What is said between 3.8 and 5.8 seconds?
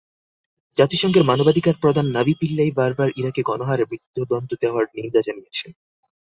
মৃত্যুদণ্ড দেওয়ার নিন্দা জানিয়েছেন।